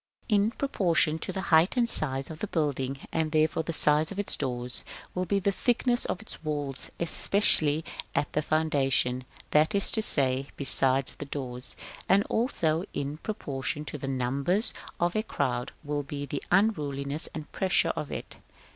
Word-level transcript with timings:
In 0.27 0.49
proportion 0.49 1.19
to 1.19 1.31
the 1.31 1.41
height 1.53 1.77
and 1.77 1.87
size 1.87 2.31
of 2.31 2.39
the 2.39 2.47
building, 2.47 2.97
and 3.11 3.31
therefore 3.31 3.61
to 3.61 3.67
the 3.67 3.73
size 3.77 4.11
of 4.11 4.17
its 4.17 4.35
doors, 4.35 4.83
will 5.13 5.25
be 5.27 5.37
the 5.37 5.51
thickness 5.51 6.05
of 6.05 6.19
its 6.23 6.43
walls, 6.43 6.89
especially 6.99 7.85
at 8.15 8.33
the 8.33 8.41
foundation, 8.41 9.25
that 9.51 9.75
is 9.75 9.91
to 9.91 10.01
say, 10.01 10.47
beside 10.57 11.05
the 11.19 11.25
doors; 11.25 11.77
and 12.09 12.23
also 12.31 12.83
in 12.95 13.17
proportion 13.17 13.85
to 13.85 13.99
the 13.99 14.07
numbers 14.07 14.73
of 14.99 15.15
a 15.15 15.21
crowd 15.21 15.71
will 15.83 16.01
be 16.01 16.25
the 16.25 16.41
unruliness 16.49 17.29
and 17.35 17.51
pressure 17.51 17.93
of 17.95 18.11
it. 18.11 18.37